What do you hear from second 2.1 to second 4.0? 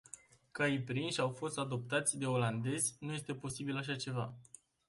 de olandezi, nu este posibil așa